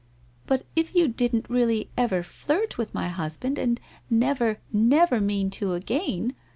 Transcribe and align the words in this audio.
'But 0.47 0.63
if 0.75 0.95
you 0.95 1.07
didn't 1.07 1.47
really 1.47 1.91
ever 1.95 2.23
flirt 2.23 2.75
with 2.75 2.95
my 2.95 3.07
husband 3.07 3.59
and 3.59 3.79
never, 4.09 4.57
never 4.89 5.19
mean 5.21 5.51
to 5.51 5.73
again 5.73 6.33